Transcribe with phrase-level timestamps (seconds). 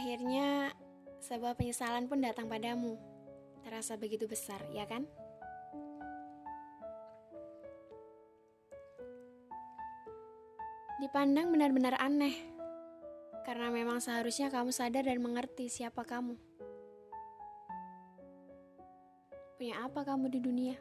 [0.00, 0.72] Akhirnya,
[1.20, 2.96] sebuah penyesalan pun datang padamu.
[3.60, 5.04] Terasa begitu besar, ya kan?
[11.04, 12.32] Dipandang benar-benar aneh,
[13.44, 16.32] karena memang seharusnya kamu sadar dan mengerti siapa kamu.
[19.60, 20.80] Punya apa kamu di dunia?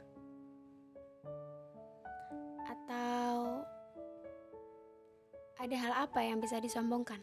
[2.72, 3.68] Atau
[5.60, 7.20] ada hal apa yang bisa disombongkan?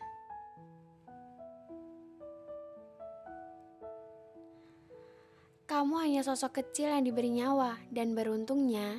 [5.77, 8.97] Kamu hanya sosok kecil yang diberi nyawa, dan beruntungnya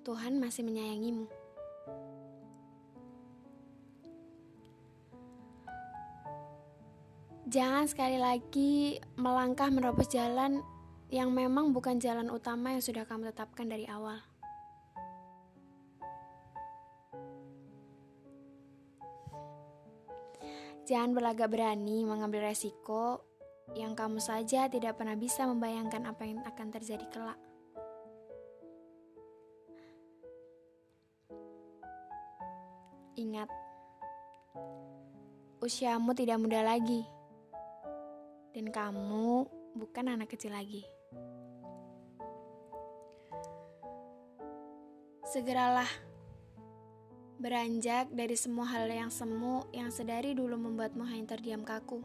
[0.00, 1.28] Tuhan masih menyayangimu.
[7.52, 10.64] Jangan sekali lagi melangkah menerobos jalan
[11.12, 14.16] yang memang bukan jalan utama yang sudah kamu tetapkan dari awal.
[20.88, 23.35] Jangan berlagak berani mengambil resiko
[23.74, 27.40] yang kamu saja tidak pernah bisa membayangkan apa yang akan terjadi kelak.
[33.16, 33.48] Ingat,
[35.64, 37.08] usiamu tidak muda lagi
[38.52, 40.84] dan kamu bukan anak kecil lagi.
[45.26, 45.88] Segeralah
[47.36, 52.00] beranjak dari semua hal yang semu yang sedari dulu membuatmu hanya terdiam kaku.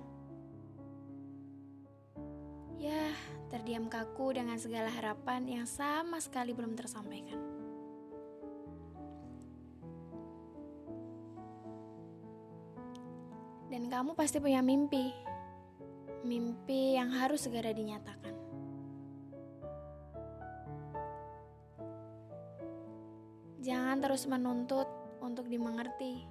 [2.81, 3.13] Ya,
[3.53, 7.37] terdiam kaku dengan segala harapan yang sama sekali belum tersampaikan.
[13.69, 15.13] Dan kamu pasti punya mimpi
[16.21, 18.35] mimpi yang harus segera dinyatakan.
[23.61, 24.89] Jangan terus menuntut
[25.21, 26.25] untuk dimengerti.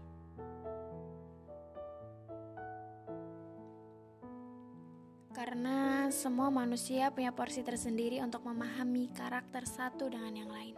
[5.30, 10.74] Karena semua manusia punya porsi tersendiri untuk memahami karakter satu dengan yang lain.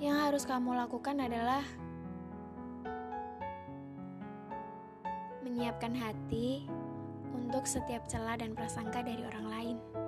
[0.00, 1.60] Yang harus kamu lakukan adalah
[5.44, 6.64] menyiapkan hati
[7.36, 10.07] untuk setiap celah dan prasangka dari orang lain.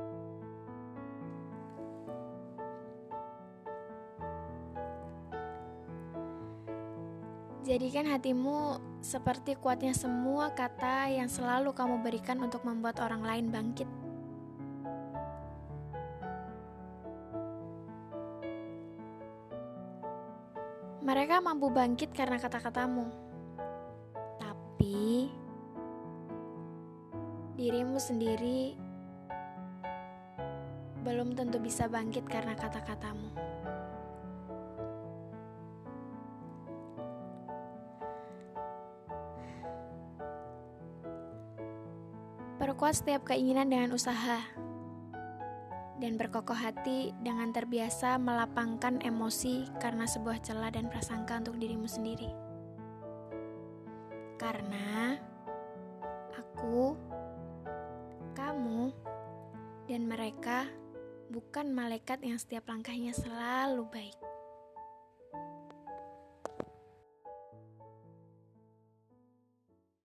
[7.70, 13.86] Jadikan hatimu seperti kuatnya semua kata yang selalu kamu berikan untuk membuat orang lain bangkit.
[21.06, 23.06] Mereka mampu bangkit karena kata-katamu.
[24.42, 25.30] Tapi
[27.54, 28.74] dirimu sendiri
[31.06, 33.30] belum tentu bisa bangkit karena kata-katamu.
[42.60, 44.36] Perkuat setiap keinginan dengan usaha
[45.96, 52.28] dan berkokoh hati dengan terbiasa melapangkan emosi karena sebuah celah dan prasangka untuk dirimu sendiri.
[54.36, 55.16] Karena
[56.36, 56.92] aku,
[58.36, 58.92] kamu,
[59.88, 60.68] dan mereka
[61.32, 64.16] bukan malaikat yang setiap langkahnya selalu baik.